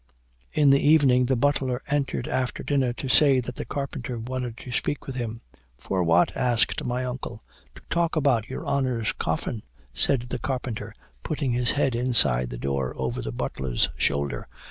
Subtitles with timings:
[0.51, 4.71] In the evening, the butler entered after dinner to say that the carpenter wanted to
[4.71, 5.41] speak with him.
[5.77, 7.43] 'For what?' asked my uncle.
[7.75, 9.61] 'To talk about your honor's coffin,'
[9.93, 14.47] said the carpenter, putting his head inside the door over the butler's shoulder.